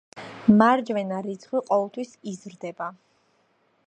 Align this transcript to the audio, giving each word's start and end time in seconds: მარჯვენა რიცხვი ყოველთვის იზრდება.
მარჯვენა 0.61 1.19
რიცხვი 1.27 1.61
ყოველთვის 1.67 2.17
იზრდება. 2.33 2.89